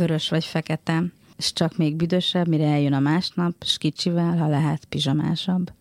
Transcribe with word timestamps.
vörös 0.00 0.28
vagy 0.28 0.44
fekete, 0.44 1.04
és 1.36 1.52
csak 1.52 1.76
még 1.76 1.96
büdösebb, 1.96 2.48
mire 2.48 2.66
eljön 2.66 2.92
a 2.92 3.00
másnap, 3.00 3.54
s 3.64 3.78
kicsivel, 3.78 4.36
ha 4.36 4.48
lehet, 4.48 4.84
pizsamásabb. 4.84 5.72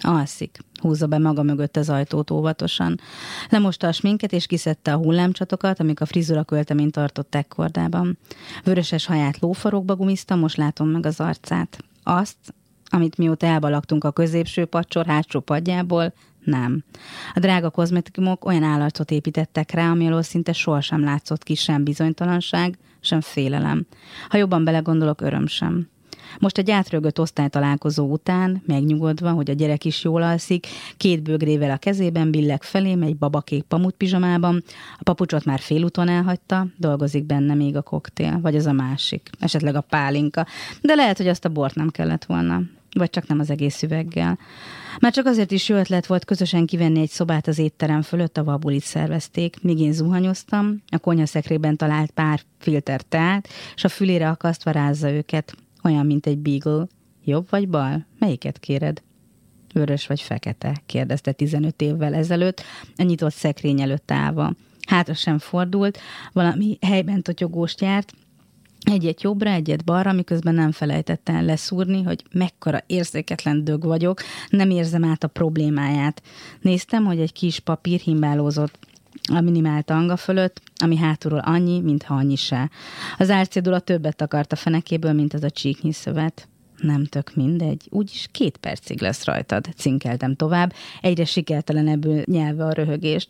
Alszik. 0.00 0.58
Húzza 0.80 1.06
be 1.06 1.18
maga 1.18 1.42
mögött 1.42 1.76
az 1.76 1.88
ajtót 1.88 2.30
óvatosan. 2.30 3.00
Lemosta 3.50 3.86
a 3.86 3.92
sminket, 3.92 4.32
és 4.32 4.46
kiszedte 4.46 4.92
a 4.92 4.96
hullámcsatokat, 4.96 5.80
amik 5.80 6.00
a 6.00 6.06
frizura 6.06 6.44
költeményt 6.44 6.92
tartott 6.92 7.34
ekkordában. 7.34 8.18
Vöröses 8.64 9.06
haját 9.06 9.38
lófarokba 9.38 9.96
gumizta, 9.96 10.36
most 10.36 10.56
látom 10.56 10.88
meg 10.88 11.06
az 11.06 11.20
arcát. 11.20 11.78
Azt, 12.02 12.36
amit 12.88 13.18
mióta 13.18 13.46
elbalagtunk 13.46 14.04
a 14.04 14.12
középső 14.12 14.64
pacsor 14.64 15.06
hátsó 15.06 15.40
padjából, 15.40 16.12
nem. 16.46 16.84
A 17.34 17.38
drága 17.38 17.70
kozmetikumok 17.70 18.44
olyan 18.44 18.62
állarcot 18.62 19.10
építettek 19.10 19.70
rá, 19.70 19.90
ami 19.90 20.06
alól 20.06 20.22
szinte 20.22 20.52
sohasem 20.52 21.04
látszott 21.04 21.42
ki 21.42 21.54
sem 21.54 21.84
bizonytalanság, 21.84 22.78
sem 23.00 23.20
félelem. 23.20 23.86
Ha 24.28 24.36
jobban 24.36 24.64
belegondolok, 24.64 25.20
öröm 25.20 25.46
sem. 25.46 25.88
Most 26.38 26.58
egy 26.58 26.70
átrögött 26.70 27.20
osztálytalálkozó 27.20 28.10
után, 28.10 28.62
megnyugodva, 28.66 29.30
hogy 29.30 29.50
a 29.50 29.54
gyerek 29.54 29.84
is 29.84 30.04
jól 30.04 30.22
alszik, 30.22 30.66
két 30.96 31.22
bőgrével 31.22 31.70
a 31.70 31.76
kezében 31.76 32.30
billeg 32.30 32.62
felé, 32.62 32.96
egy 33.00 33.16
babakék 33.16 33.62
pamut 33.62 33.94
pizsamában, 33.94 34.62
a 34.98 35.02
papucsot 35.02 35.44
már 35.44 35.58
félúton 35.58 36.08
elhagyta, 36.08 36.66
dolgozik 36.76 37.24
benne 37.24 37.54
még 37.54 37.76
a 37.76 37.82
koktél, 37.82 38.40
vagy 38.40 38.56
az 38.56 38.66
a 38.66 38.72
másik, 38.72 39.30
esetleg 39.38 39.74
a 39.74 39.80
pálinka, 39.80 40.46
de 40.80 40.94
lehet, 40.94 41.16
hogy 41.16 41.28
azt 41.28 41.44
a 41.44 41.48
bort 41.48 41.74
nem 41.74 41.88
kellett 41.88 42.24
volna, 42.24 42.62
vagy 42.92 43.10
csak 43.10 43.26
nem 43.26 43.38
az 43.38 43.50
egész 43.50 43.82
üveggel. 43.82 44.38
Már 45.00 45.12
csak 45.12 45.26
azért 45.26 45.50
is 45.50 45.68
jó 45.68 45.76
ötlet 45.76 46.06
volt 46.06 46.24
közösen 46.24 46.66
kivenni 46.66 47.00
egy 47.00 47.10
szobát 47.10 47.46
az 47.46 47.58
étterem 47.58 48.02
fölött, 48.02 48.38
a 48.38 48.56
bulit 48.56 48.82
szervezték, 48.82 49.62
míg 49.62 49.78
én 49.78 49.92
zuhanyoztam, 49.92 50.82
a 50.86 50.98
konyhaszekrében 50.98 51.76
talált 51.76 52.10
pár 52.10 52.40
filter 52.58 53.02
teát, 53.02 53.48
és 53.74 53.84
a 53.84 53.88
fülére 53.88 54.28
akasztva 54.28 54.70
rázza 54.70 55.10
őket, 55.10 55.54
olyan, 55.82 56.06
mint 56.06 56.26
egy 56.26 56.38
beagle. 56.38 56.86
Jobb 57.24 57.46
vagy 57.50 57.68
bal? 57.68 58.06
Melyiket 58.18 58.58
kéred? 58.58 59.02
Vörös 59.72 60.06
vagy 60.06 60.20
fekete? 60.20 60.82
kérdezte 60.86 61.32
15 61.32 61.82
évvel 61.82 62.14
ezelőtt, 62.14 62.62
a 62.96 63.02
nyitott 63.02 63.34
szekrény 63.34 63.80
előtt 63.80 64.10
állva. 64.10 64.52
Hátra 64.86 65.14
sem 65.14 65.38
fordult, 65.38 65.98
valami 66.32 66.78
helyben 66.80 67.22
totyogóst 67.22 67.80
járt, 67.80 68.12
egyet 68.92 69.22
jobbra, 69.22 69.50
egyet 69.50 69.84
balra, 69.84 70.12
miközben 70.12 70.54
nem 70.54 70.72
felejtette 70.72 71.32
el 71.32 71.44
leszúrni, 71.44 72.02
hogy 72.02 72.24
mekkora 72.32 72.82
érzéketlen 72.86 73.64
dög 73.64 73.84
vagyok, 73.84 74.20
nem 74.48 74.70
érzem 74.70 75.04
át 75.04 75.24
a 75.24 75.28
problémáját. 75.28 76.22
Néztem, 76.60 77.04
hogy 77.04 77.20
egy 77.20 77.32
kis 77.32 77.60
papír 77.60 78.00
himbálózott 78.00 78.78
a 79.32 79.40
minimál 79.40 79.82
tanga 79.82 80.16
fölött, 80.16 80.60
ami 80.76 80.96
hátulról 80.96 81.38
annyi, 81.38 81.80
mintha 81.80 82.14
annyi 82.14 82.36
se. 82.36 82.70
Az 83.18 83.30
árcédula 83.30 83.78
többet 83.78 84.20
akart 84.20 84.52
a 84.52 84.56
fenekéből, 84.56 85.12
mint 85.12 85.34
az 85.34 85.42
a 85.42 85.50
csíknyi 85.50 85.92
szövet. 85.92 86.48
Nem 86.78 87.04
tök 87.04 87.34
mindegy, 87.34 87.86
úgyis 87.90 88.28
két 88.32 88.56
percig 88.56 89.00
lesz 89.00 89.24
rajtad, 89.24 89.68
cinkeltem 89.76 90.34
tovább, 90.36 90.72
egyre 91.00 91.24
sikertelenebbül 91.24 92.22
nyelve 92.24 92.64
a 92.64 92.72
röhögést. 92.72 93.28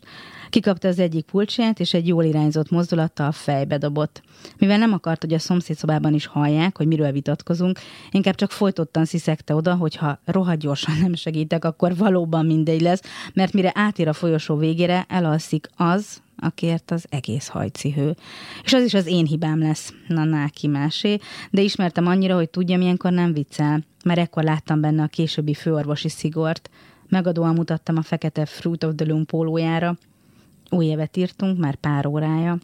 Kikapta 0.49 0.87
az 0.87 0.99
egyik 0.99 1.25
pulcsját, 1.25 1.79
és 1.79 1.93
egy 1.93 2.07
jól 2.07 2.23
irányzott 2.23 2.69
mozdulattal 2.69 3.31
fejbe 3.31 3.77
dobott. 3.77 4.21
Mivel 4.57 4.77
nem 4.77 4.93
akart, 4.93 5.21
hogy 5.21 5.33
a 5.33 5.39
szomszédszobában 5.39 6.13
is 6.13 6.25
hallják, 6.25 6.77
hogy 6.77 6.87
miről 6.87 7.11
vitatkozunk, 7.11 7.79
inkább 8.11 8.35
csak 8.35 8.51
folytottan 8.51 9.05
sziszegte 9.05 9.55
oda, 9.55 9.75
hogy 9.75 9.95
ha 9.95 10.19
rohadt 10.25 10.59
gyorsan 10.59 10.97
nem 11.01 11.13
segítek, 11.13 11.65
akkor 11.65 11.95
valóban 11.95 12.45
mindegy 12.45 12.81
lesz, 12.81 13.01
mert 13.33 13.53
mire 13.53 13.71
átér 13.73 14.07
a 14.07 14.13
folyosó 14.13 14.55
végére, 14.55 15.05
elalszik 15.09 15.69
az, 15.75 16.21
akiért 16.37 16.91
az 16.91 17.05
egész 17.09 17.47
hajcihő. 17.47 18.15
És 18.63 18.73
az 18.73 18.83
is 18.83 18.93
az 18.93 19.05
én 19.05 19.25
hibám 19.25 19.59
lesz, 19.59 19.93
na 20.07 20.23
náki 20.23 20.67
másé, 20.67 21.17
de 21.51 21.61
ismertem 21.61 22.07
annyira, 22.07 22.35
hogy 22.35 22.49
tudja, 22.49 22.77
milyenkor 22.77 23.11
nem 23.11 23.33
viccel, 23.33 23.83
mert 24.05 24.19
ekkor 24.19 24.43
láttam 24.43 24.81
benne 24.81 25.03
a 25.03 25.07
későbbi 25.07 25.53
főorvosi 25.53 26.09
szigort. 26.09 26.69
Megadóan 27.09 27.53
mutattam 27.53 27.97
a 27.97 28.01
fekete 28.01 28.45
Fruit 28.45 28.83
of 28.83 28.95
the 28.95 29.05
Loom 29.05 29.25
pólójára. 29.25 29.97
Új 30.69 30.85
évet 30.85 31.17
írtunk, 31.17 31.59
már 31.59 31.75
pár 31.75 32.05
órája. 32.05 32.57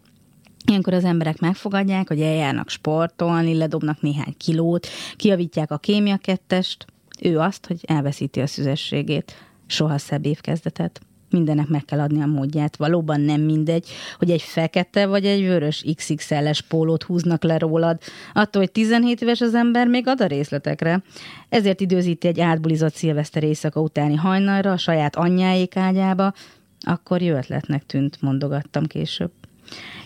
Ilyenkor 0.65 0.93
az 0.93 1.03
emberek 1.03 1.39
megfogadják, 1.39 2.07
hogy 2.07 2.21
eljárnak 2.21 2.69
sportolni, 2.69 3.57
ledobnak 3.57 4.01
néhány 4.01 4.35
kilót, 4.37 4.87
kiavítják 5.15 5.71
a 5.71 5.77
kémia 5.77 6.17
kettest, 6.17 6.85
ő 7.21 7.39
azt, 7.39 7.65
hogy 7.65 7.79
elveszíti 7.87 8.39
a 8.39 8.47
szüzességét. 8.47 9.33
Soha 9.65 9.97
szebb 9.97 10.25
évkezdetet 10.25 11.01
mindennek 11.33 11.67
meg 11.67 11.85
kell 11.85 11.99
adni 11.99 12.21
a 12.21 12.25
módját. 12.25 12.75
Valóban 12.75 13.21
nem 13.21 13.41
mindegy, 13.41 13.87
hogy 14.17 14.31
egy 14.31 14.41
fekete 14.41 15.05
vagy 15.05 15.25
egy 15.25 15.41
vörös 15.41 15.85
XXL-es 15.95 16.61
pólót 16.61 17.03
húznak 17.03 17.43
le 17.43 17.57
rólad. 17.57 18.01
Attól, 18.33 18.61
hogy 18.61 18.71
17 18.71 19.21
éves 19.21 19.41
az 19.41 19.55
ember, 19.55 19.87
még 19.87 20.07
ad 20.07 20.21
a 20.21 20.25
részletekre. 20.25 21.03
Ezért 21.49 21.81
időzíti 21.81 22.27
egy 22.27 22.39
átbulizott 22.39 22.93
szilveszter 22.93 23.43
éjszaka 23.43 23.81
utáni 23.81 24.15
hajnalra 24.15 24.71
a 24.71 24.77
saját 24.77 25.15
anyjáék 25.15 25.75
ágyába, 25.75 26.33
akkor 26.79 27.21
jó 27.21 27.35
ötletnek 27.35 27.85
tűnt, 27.85 28.21
mondogattam 28.21 28.85
később. 28.85 29.31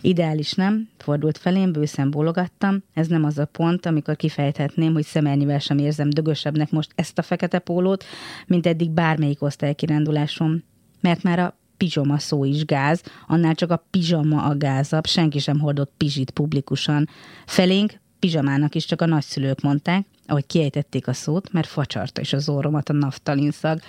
Ideális 0.01 0.53
nem, 0.53 0.89
fordult 0.97 1.38
felém, 1.38 1.71
bőszen 1.71 2.11
bólogattam, 2.11 2.83
ez 2.94 3.07
nem 3.07 3.23
az 3.23 3.38
a 3.38 3.45
pont, 3.45 3.85
amikor 3.85 4.15
kifejthetném, 4.15 4.94
hogy 4.94 5.03
szemelnyivel 5.03 5.59
sem 5.59 5.77
érzem 5.77 6.09
dögösebbnek 6.09 6.71
most 6.71 6.91
ezt 6.95 7.17
a 7.17 7.21
fekete 7.21 7.59
pólót, 7.59 8.03
mint 8.47 8.67
eddig 8.67 8.89
bármelyik 8.89 9.41
osztálykirándulásom 9.41 10.63
mert 11.02 11.24
már 11.24 11.40
a 11.40 11.58
pizsoma 11.78 12.19
szó 12.19 12.44
is 12.44 12.66
gáz, 12.66 13.03
annál 13.28 13.56
csak 13.56 13.72
a 13.72 13.85
pizsama 13.90 14.44
a 14.44 14.58
gázabb, 14.58 15.06
senki 15.06 15.40
sem 15.40 15.59
hordott 15.59 15.91
pizsit 15.97 16.31
publikusan. 16.31 17.09
Felénk 17.46 17.94
pizsamának 18.19 18.75
is 18.75 18.85
csak 18.85 19.02
a 19.02 19.06
nagyszülők 19.06 19.62
mondták, 19.62 20.06
ahogy 20.28 20.46
kiejtették 20.46 21.07
a 21.07 21.13
szót, 21.13 21.52
mert 21.52 21.68
facsarta 21.68 22.22
is 22.22 22.34
az 22.34 22.50
orromat 22.50 22.90
a 22.90 22.94
naftalin 22.94 23.52
szag. 23.52 23.80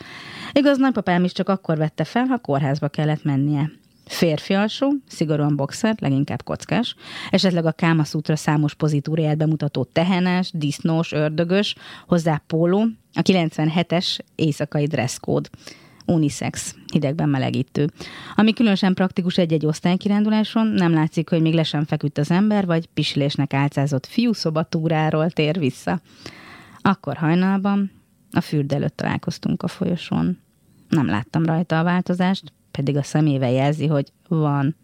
Igaz, 0.52 0.78
nagypapám 0.78 1.24
is 1.24 1.32
csak 1.32 1.48
akkor 1.48 1.76
vette 1.76 2.04
fel, 2.04 2.24
ha 2.24 2.38
kórházba 2.38 2.88
kellett 2.88 3.24
mennie. 3.24 3.70
Férfi 4.04 4.54
alsó, 4.54 4.92
szigorúan 5.06 5.56
boxer, 5.56 5.94
leginkább 5.98 6.42
kockás, 6.42 6.94
esetleg 7.30 7.66
a 7.66 7.72
Kámaszútra 7.72 8.36
számos 8.36 8.74
pozitúriát 8.74 9.36
bemutató 9.36 9.84
tehenes, 9.84 10.50
disznós, 10.54 11.12
ördögös, 11.12 11.74
hozzá 12.06 12.42
póló, 12.46 12.86
a 13.12 13.22
97-es 13.22 14.18
éjszakai 14.34 14.86
dresszkód 14.86 15.50
unisex, 16.08 16.74
hidegben 16.92 17.28
melegítő. 17.28 17.90
Ami 18.34 18.52
különösen 18.52 18.94
praktikus 18.94 19.38
egy-egy 19.38 19.66
osztálykiránduláson, 19.66 20.66
nem 20.66 20.92
látszik, 20.92 21.28
hogy 21.28 21.40
még 21.40 21.54
le 21.54 21.62
sem 21.62 21.84
feküdt 21.84 22.18
az 22.18 22.30
ember, 22.30 22.66
vagy 22.66 22.86
pisilésnek 22.86 23.54
álcázott 23.54 24.06
fiúszobatúráról 24.06 25.30
tér 25.30 25.58
vissza. 25.58 26.00
Akkor 26.80 27.16
hajnalban 27.16 27.90
a 28.30 28.40
fürd 28.40 28.72
előtt 28.72 28.96
találkoztunk 28.96 29.62
a 29.62 29.68
folyosón. 29.68 30.38
Nem 30.88 31.06
láttam 31.06 31.44
rajta 31.44 31.78
a 31.78 31.84
változást, 31.84 32.52
pedig 32.70 32.96
a 32.96 33.02
szemével 33.02 33.50
jelzi, 33.50 33.86
hogy 33.86 34.12
van 34.28 34.76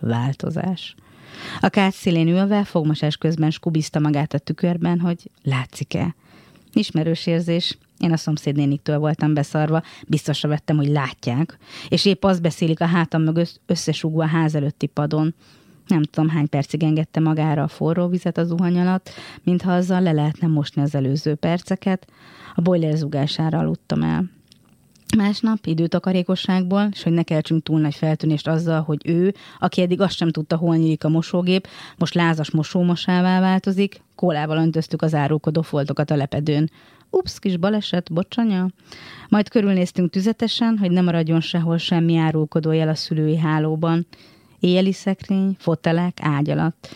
változás. 0.00 0.94
A 1.60 1.68
kárt 1.68 1.94
szélén 1.94 2.28
ülve 2.28 2.64
fogmosás 2.64 3.16
közben 3.16 3.50
skubizta 3.50 3.98
magát 3.98 4.34
a 4.34 4.38
tükörben, 4.38 5.00
hogy 5.00 5.30
látszik-e. 5.42 6.14
Ismerős 6.76 7.26
érzés, 7.26 7.78
én 7.98 8.12
a 8.12 8.16
szomszédnéniktől 8.16 8.98
voltam 8.98 9.34
beszarva, 9.34 9.82
biztosra 10.06 10.48
vettem, 10.48 10.76
hogy 10.76 10.88
látják, 10.88 11.58
és 11.88 12.04
épp 12.04 12.24
azt 12.24 12.42
beszélik 12.42 12.80
a 12.80 12.86
hátam 12.86 13.22
mögött 13.22 13.60
összesúgva 13.66 14.22
a 14.22 14.28
ház 14.28 14.54
előtti 14.54 14.86
padon. 14.86 15.34
Nem 15.86 16.02
tudom, 16.02 16.28
hány 16.28 16.48
percig 16.48 16.82
engedte 16.82 17.20
magára 17.20 17.62
a 17.62 17.68
forró 17.68 18.08
vizet 18.08 18.38
az 18.38 18.48
zuhany 18.48 18.78
alatt, 18.78 19.10
mintha 19.42 19.72
azzal 19.72 20.00
le 20.00 20.12
lehetne 20.12 20.46
mosni 20.46 20.82
az 20.82 20.94
előző 20.94 21.34
perceket. 21.34 22.06
A 22.54 22.60
boiler 22.60 22.96
zugására 22.96 23.58
aludtam 23.58 24.02
el. 24.02 24.30
Másnap 25.16 25.66
időtakarékosságból, 25.66 26.88
és 26.92 27.02
hogy 27.02 27.12
ne 27.12 27.22
keltsünk 27.22 27.62
túl 27.62 27.80
nagy 27.80 27.94
feltűnést 27.94 28.48
azzal, 28.48 28.82
hogy 28.82 29.00
ő, 29.04 29.34
aki 29.58 29.80
eddig 29.80 30.00
azt 30.00 30.16
sem 30.16 30.30
tudta, 30.30 30.56
hol 30.56 30.76
nyílik 30.76 31.04
a 31.04 31.08
mosógép, 31.08 31.68
most 31.98 32.14
lázas 32.14 32.50
mosómosává 32.50 33.40
változik, 33.40 34.02
kólával 34.14 34.56
öntöztük 34.56 35.02
az 35.02 35.14
árulkodó 35.14 35.62
foltokat 35.62 36.10
a 36.10 36.16
lepedőn. 36.16 36.70
Ups, 37.10 37.38
kis 37.38 37.56
baleset, 37.56 38.12
bocsanya. 38.12 38.68
Majd 39.28 39.48
körülnéztünk 39.48 40.10
tüzetesen, 40.10 40.78
hogy 40.78 40.90
ne 40.90 41.00
maradjon 41.00 41.40
sehol 41.40 41.78
semmi 41.78 42.16
árulkodó 42.16 42.72
jel 42.72 42.88
a 42.88 42.94
szülői 42.94 43.36
hálóban. 43.36 44.06
Éjjeli 44.60 44.92
szekrény, 44.92 45.56
fotelek, 45.58 46.18
ágy 46.22 46.50
alatt. 46.50 46.88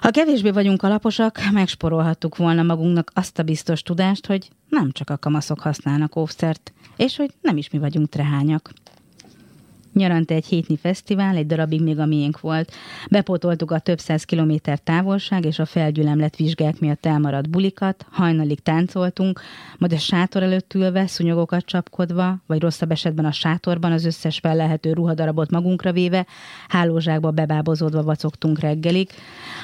Ha 0.00 0.10
kevésbé 0.10 0.50
vagyunk 0.50 0.82
alaposak, 0.82 1.40
megsporolhattuk 1.52 2.36
volna 2.36 2.62
magunknak 2.62 3.10
azt 3.14 3.38
a 3.38 3.42
biztos 3.42 3.82
tudást, 3.82 4.26
hogy 4.26 4.48
nem 4.68 4.92
csak 4.92 5.10
a 5.10 5.16
kamaszok 5.16 5.60
használnak 5.60 6.16
óvszert, 6.16 6.72
és 6.96 7.16
hogy 7.16 7.30
nem 7.40 7.56
is 7.56 7.70
mi 7.70 7.78
vagyunk 7.78 8.08
trehányak. 8.08 8.70
Nyaranta 9.92 10.34
egy 10.34 10.46
hétnyi 10.46 10.76
fesztivál, 10.76 11.36
egy 11.36 11.46
darabig 11.46 11.82
még 11.82 11.98
a 11.98 12.06
miénk 12.06 12.40
volt. 12.40 12.72
Bepótoltuk 13.10 13.70
a 13.70 13.78
több 13.78 13.98
száz 13.98 14.24
kilométer 14.24 14.78
távolság 14.78 15.44
és 15.44 15.58
a 15.58 15.64
felgyülemlett 15.64 16.36
vizsgák 16.36 16.80
miatt 16.80 17.06
elmaradt 17.06 17.50
bulikat, 17.50 18.06
hajnalig 18.10 18.60
táncoltunk, 18.60 19.40
majd 19.78 19.92
a 19.92 19.98
sátor 19.98 20.42
előtt 20.42 20.74
ülve, 20.74 21.06
szunyogokat 21.06 21.64
csapkodva, 21.64 22.38
vagy 22.46 22.60
rosszabb 22.60 22.90
esetben 22.90 23.24
a 23.24 23.32
sátorban 23.32 23.92
az 23.92 24.04
összes 24.04 24.38
fellehető 24.38 24.92
ruhadarabot 24.92 25.50
magunkra 25.50 25.92
véve, 25.92 26.26
hálózsákba 26.68 27.30
bebábozódva 27.30 28.02
vacogtunk 28.02 28.58
reggelig. 28.58 29.08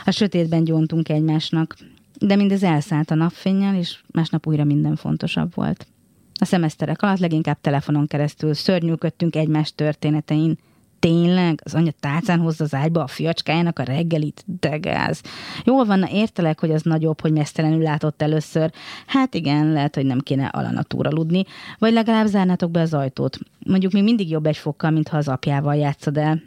A 0.05 0.11
sötétben 0.11 0.65
gyóntunk 0.65 1.09
egymásnak, 1.09 1.77
de 2.19 2.37
mindez 2.37 2.63
elszállt 2.63 3.11
a 3.11 3.15
napfényel, 3.15 3.77
és 3.77 3.99
másnap 4.13 4.47
újra 4.47 4.65
minden 4.65 4.97
fontosabb 4.97 5.55
volt. 5.55 5.87
A 6.41 6.45
szemeszterek 6.45 7.03
alatt 7.03 7.19
leginkább 7.19 7.59
telefonon 7.61 8.07
keresztül 8.07 8.55
szörnyűködtünk 8.55 9.37
egymás 9.37 9.75
történetein. 9.75 10.59
Tényleg? 10.99 11.61
Az 11.65 11.75
anya 11.75 11.91
tálcán 12.01 12.41
hozza 12.41 12.65
az 12.65 12.75
ágyba 12.75 13.03
a 13.03 13.07
fiacskájának 13.07 13.79
a 13.79 13.83
reggelit? 13.83 14.45
De 14.61 14.77
gáz. 14.77 15.23
Jól 15.65 15.85
van, 15.85 15.99
na 15.99 16.09
értelek, 16.11 16.61
hogy 16.61 16.71
az 16.71 16.83
nagyobb, 16.83 17.21
hogy 17.21 17.33
mesztelenül 17.33 17.83
látott 17.83 18.23
először. 18.23 18.73
Hát 19.07 19.35
igen, 19.35 19.73
lehet, 19.73 19.95
hogy 19.95 20.07
nem 20.07 20.19
kéne 20.19 20.47
alanatúra 20.47 21.11
ludni. 21.11 21.45
Vagy 21.79 21.93
legalább 21.93 22.27
zárnátok 22.27 22.71
be 22.71 22.81
az 22.81 22.95
ajtót. 22.95 23.39
Mondjuk 23.67 23.93
még 23.93 24.03
mindig 24.03 24.31
jobb 24.31 24.47
egy 24.47 24.57
fokkal, 24.57 24.91
mintha 24.91 25.17
az 25.17 25.29
apjával 25.29 25.75
játszod 25.75 26.17
el. 26.17 26.43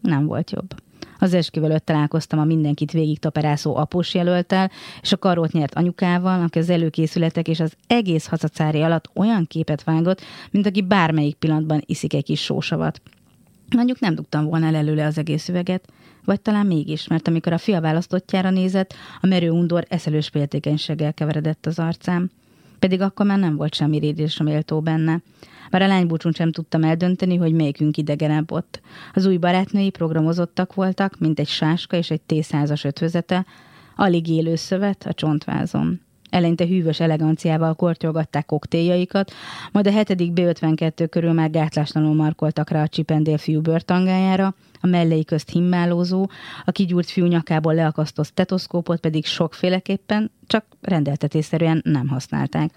Nem 0.00 0.26
volt 0.26 0.50
jobb. 0.50 0.74
Az 1.18 1.34
esküvő 1.34 1.66
előtt 1.66 1.84
találkoztam 1.84 2.38
a 2.38 2.44
mindenkit 2.44 2.92
végig 2.92 3.18
taperászó 3.18 3.76
após 3.76 4.14
jelöltel, 4.14 4.70
és 5.02 5.12
a 5.12 5.16
karót 5.16 5.52
nyert 5.52 5.74
anyukával, 5.74 6.42
aki 6.42 6.58
az 6.58 6.70
előkészületek 6.70 7.48
és 7.48 7.60
az 7.60 7.72
egész 7.86 8.26
hacacári 8.26 8.82
alatt 8.82 9.10
olyan 9.14 9.46
képet 9.46 9.84
vágott, 9.84 10.20
mint 10.50 10.66
aki 10.66 10.82
bármelyik 10.82 11.34
pillanatban 11.34 11.82
iszik 11.86 12.14
egy 12.14 12.24
kis 12.24 12.42
sósavat. 12.42 13.00
Mondjuk 13.76 14.00
nem 14.00 14.14
dugtam 14.14 14.44
volna 14.44 14.66
el 14.66 14.74
előle 14.74 15.06
az 15.06 15.18
egész 15.18 15.48
üveget, 15.48 15.88
vagy 16.24 16.40
talán 16.40 16.66
mégis, 16.66 17.06
mert 17.06 17.28
amikor 17.28 17.52
a 17.52 17.58
fia 17.58 17.80
választottjára 17.80 18.50
nézett, 18.50 18.94
a 19.20 19.26
merő 19.26 19.50
undor 19.50 19.84
eszelős 19.88 20.28
féltékenységgel 20.28 21.14
keveredett 21.14 21.66
az 21.66 21.78
arcám. 21.78 22.30
Pedig 22.84 23.00
akkor 23.00 23.26
már 23.26 23.38
nem 23.38 23.56
volt 23.56 23.74
semmi 23.74 23.98
rédés 23.98 24.36
méltó 24.36 24.80
benne. 24.80 25.22
Már 25.70 25.82
a 25.82 25.86
lánybúcsún 25.86 26.32
sem 26.32 26.52
tudtam 26.52 26.84
eldönteni, 26.84 27.36
hogy 27.36 27.52
melyikünk 27.52 27.96
idegenebb 27.96 28.52
ott. 28.52 28.80
Az 29.12 29.26
új 29.26 29.36
barátnői 29.36 29.90
programozottak 29.90 30.74
voltak, 30.74 31.18
mint 31.18 31.38
egy 31.38 31.48
sáska 31.48 31.96
és 31.96 32.10
egy 32.10 32.20
T100-as 32.28 32.84
ötvözete, 32.84 33.46
alig 33.96 34.28
élő 34.28 34.54
szövet 34.54 35.06
a 35.06 35.12
csontvázon. 35.12 36.00
Eleinte 36.34 36.66
hűvös 36.66 37.00
eleganciával 37.00 37.74
kortyolgatták 37.74 38.46
koktéljaikat, 38.46 39.32
majd 39.72 39.86
a 39.86 39.90
hetedik 39.90 40.30
B52 40.34 41.06
körül 41.10 41.32
már 41.32 41.50
gátláslanul 41.50 42.14
markoltak 42.14 42.70
rá 42.70 42.82
a 42.82 42.88
csipendél 42.88 43.38
fiú 43.38 43.60
bőrtangájára, 43.60 44.54
a 44.80 44.86
mellei 44.86 45.24
közt 45.24 45.50
himmálózó, 45.50 46.30
a 46.64 46.70
kigyúrt 46.70 47.10
fiú 47.10 47.26
nyakából 47.26 47.74
leakasztott 47.74 48.26
stetoszkópot 48.26 49.00
pedig 49.00 49.24
sokféleképpen, 49.24 50.30
csak 50.46 50.64
rendeltetésszerűen 50.80 51.80
nem 51.84 52.08
használták. 52.08 52.70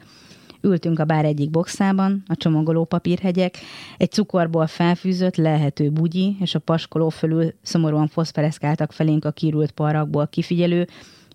Ültünk 0.61 0.99
a 0.99 1.05
bár 1.05 1.25
egyik 1.25 1.49
boxában, 1.49 2.23
a 2.27 2.35
csomagoló 2.35 2.85
papírhegyek, 2.85 3.57
egy 3.97 4.11
cukorból 4.11 4.67
felfűzött, 4.67 5.35
lehető 5.35 5.89
bugyi, 5.89 6.37
és 6.39 6.55
a 6.55 6.59
paskoló 6.59 7.09
fölül 7.09 7.53
szomorúan 7.61 8.07
foszpereszkáltak 8.07 8.91
felénk 8.91 9.25
a 9.25 9.31
kirült 9.31 9.71
parrakból 9.71 10.27
kifigyelő, 10.27 10.87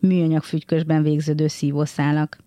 műanyag 0.02 0.42
fügykösben 0.42 1.02
végződő 1.02 1.46
szívószálak. 1.46 2.38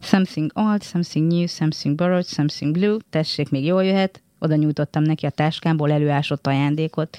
Something 0.00 0.50
old, 0.54 0.82
something 0.82 1.32
new, 1.32 1.46
something 1.46 1.94
borrowed, 1.94 2.26
something 2.26 2.72
blue, 2.72 2.96
tessék, 3.10 3.50
még 3.50 3.64
jól 3.64 3.84
jöhet, 3.84 4.22
oda 4.38 4.54
nyújtottam 4.54 5.02
neki 5.02 5.26
a 5.26 5.30
táskámból 5.30 5.92
előásott 5.92 6.46
ajándékot. 6.46 7.18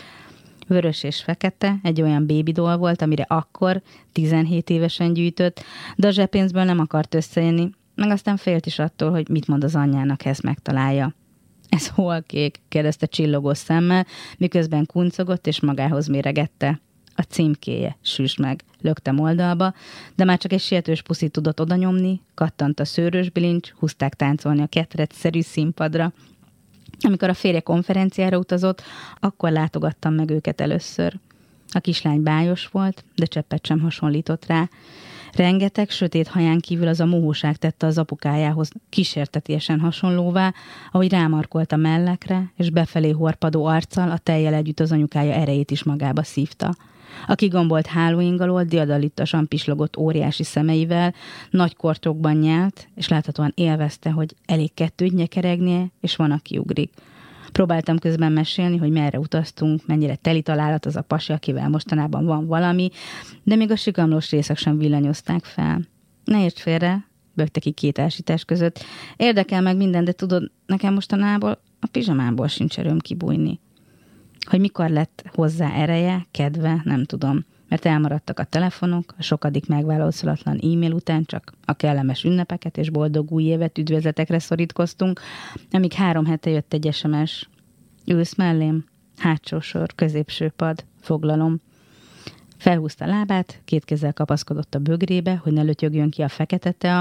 Vörös 0.68 1.04
és 1.04 1.24
fekete, 1.24 1.80
egy 1.84 2.02
olyan 2.02 2.28
doll 2.44 2.76
volt, 2.76 3.02
amire 3.02 3.26
akkor, 3.28 3.82
17 4.12 4.70
évesen 4.70 5.14
gyűjtött, 5.14 5.64
de 5.96 6.08
a 6.08 6.12
zsepénzből 6.12 6.64
nem 6.64 6.80
akart 6.80 7.16
összejönni, 7.16 7.70
meg 7.96 8.10
aztán 8.10 8.38
félt 8.38 8.66
is 8.66 8.80
attól, 8.80 9.12
hogy 9.12 9.30
mit 9.30 9.48
mond 9.48 9.64
az 9.64 9.76
anyjának, 9.76 10.22
ha 10.22 10.30
ezt 10.30 10.42
megtalálja. 10.42 11.14
Ez 11.70 11.88
hol 11.88 12.24
kék? 12.24 12.62
kérdezte 12.70 13.06
csillogó 13.06 13.54
szemmel, 13.54 14.06
miközben 14.38 14.86
kuncogott 14.86 15.48
és 15.48 15.62
magához 15.62 16.08
méregette. 16.08 16.82
A 17.16 17.22
címkéje, 17.22 17.98
süs 18.02 18.36
meg, 18.36 18.64
löktem 18.82 19.20
oldalba, 19.20 19.74
de 20.16 20.24
már 20.24 20.38
csak 20.38 20.52
egy 20.52 20.62
sietős 20.62 21.02
puszit 21.02 21.32
tudott 21.32 21.62
oda 21.62 21.76
nyomni, 21.76 22.22
kattant 22.34 22.80
a 22.80 22.86
szőrös 22.86 23.30
bilincs, 23.30 23.72
húzták 23.72 24.14
táncolni 24.14 24.62
a 24.62 24.68
ketrecszerű 24.68 25.42
színpadra. 25.42 26.14
Amikor 27.00 27.30
a 27.30 27.34
férje 27.34 27.60
konferenciára 27.60 28.38
utazott, 28.38 28.82
akkor 29.20 29.52
látogattam 29.52 30.14
meg 30.14 30.30
őket 30.30 30.62
először. 30.62 31.20
A 31.72 31.80
kislány 31.80 32.24
bájos 32.24 32.68
volt, 32.68 33.04
de 33.16 33.26
cseppet 33.26 33.66
sem 33.66 33.80
hasonlított 33.80 34.46
rá. 34.46 34.70
Rengeteg 35.34 35.90
sötét 35.90 36.28
haján 36.28 36.60
kívül 36.60 36.88
az 36.88 37.00
a 37.00 37.06
mohóság 37.06 37.58
tette 37.58 37.86
az 37.86 37.98
apukájához 37.98 38.70
kísértetiesen 38.90 39.80
hasonlóvá, 39.80 40.54
ahogy 40.92 41.10
rámarkolt 41.10 41.72
a 41.72 41.76
mellekre, 41.76 42.52
és 42.56 42.70
befelé 42.70 43.10
horpadó 43.10 43.66
arccal 43.66 44.12
a 44.12 44.18
teljel 44.18 44.54
együtt 44.54 44.80
az 44.80 44.92
anyukája 44.92 45.34
erejét 45.34 45.72
is 45.72 45.84
magába 45.84 46.24
szívta. 46.24 46.76
A 47.28 47.36
kigombolt 47.36 47.88
hálóing 47.88 48.42
alól 48.42 48.64
diadalittasan 48.64 49.48
pislogott 49.48 49.98
óriási 49.98 50.44
szemeivel, 50.44 51.14
nagy 51.50 51.76
kortokban 51.76 52.36
nyelt, 52.36 52.88
és 52.96 53.08
láthatóan 53.08 53.52
élvezte, 53.56 54.10
hogy 54.10 54.36
elég 54.46 54.74
kettőt 54.74 55.14
nyekeregnie, 55.14 55.92
és 56.02 56.16
van, 56.16 56.32
aki 56.32 56.58
ugrik. 56.58 56.92
Próbáltam 57.52 57.98
közben 57.98 58.32
mesélni, 58.32 58.78
hogy 58.78 58.92
merre 58.92 59.20
utaztunk, 59.20 59.86
mennyire 59.86 60.16
teli 60.16 60.42
találat 60.42 60.86
az 60.86 60.96
a 60.96 61.02
pasi, 61.02 61.34
akivel 61.34 61.70
mostanában 61.70 62.26
van 62.26 62.48
valami, 62.48 62.90
de 63.44 63.56
még 63.56 63.72
a 63.72 63.76
sikamlós 63.76 64.30
részek 64.30 64.58
sem 64.58 64.78
villanyozták 64.78 65.44
fel. 65.44 65.82
Ne 66.24 66.44
érts 66.44 66.62
félre, 66.62 67.08
bögte 67.34 67.60
ki 67.60 67.72
két 67.72 68.00
ásítás 68.00 68.46
között. 68.46 68.84
Érdekel 69.18 69.62
meg 69.62 69.78
minden, 69.78 70.04
de 70.06 70.12
tudod, 70.12 70.52
nekem 70.66 70.94
mostanából 70.94 71.62
a 71.80 71.88
pizsamából 71.92 72.48
sincs 72.48 72.80
erőm 72.80 73.00
kibújni. 73.00 73.60
Hogy 74.50 74.60
mikor 74.60 74.90
lett 74.90 75.24
hozzá 75.34 75.72
ereje, 75.72 76.28
kedve, 76.32 76.82
nem 76.84 77.04
tudom 77.04 77.46
mert 77.68 77.86
elmaradtak 77.86 78.40
a 78.40 78.44
telefonok, 78.44 79.14
a 79.18 79.22
sokadik 79.22 79.68
megválaszolatlan 79.68 80.60
e-mail 80.64 80.92
után 80.92 81.26
csak 81.26 81.54
a 81.66 81.74
kellemes 81.74 82.24
ünnepeket 82.24 82.78
és 82.78 82.90
boldog 82.90 83.32
új 83.32 83.44
évet 83.44 83.78
üdvözletekre 83.78 84.40
szorítkoztunk, 84.40 85.20
amíg 85.72 85.94
három 85.94 86.26
hete 86.26 86.50
jött 86.50 86.74
egy 86.74 86.94
SMS. 86.94 87.50
Ülsz 88.06 88.36
mellém? 88.36 88.86
Hátsó 89.18 89.60
sor, 89.60 89.96
középső 89.96 90.50
pad, 90.50 90.86
foglalom. 91.02 91.62
Felhúzta 92.58 93.06
lábát, 93.06 93.62
két 93.66 93.86
kézzel 93.86 94.14
kapaszkodott 94.14 94.76
a 94.76 94.80
bögrébe, 94.80 95.36
hogy 95.36 95.54
ne 95.54 95.62
lötyögjön 95.62 96.10
ki 96.10 96.22
a 96.22 96.28
fekete 96.30 96.72
tea, 96.72 97.00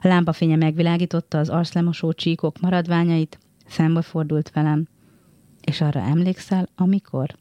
a 0.00 0.08
lámpafénye 0.08 0.56
megvilágította 0.56 1.38
az 1.38 1.48
arszlemosó 1.48 2.12
csíkok 2.12 2.60
maradványait, 2.60 3.38
szembe 3.66 4.02
fordult 4.02 4.50
velem. 4.50 4.86
És 5.64 5.80
arra 5.80 6.00
emlékszel, 6.00 6.68
amikor? 6.74 7.34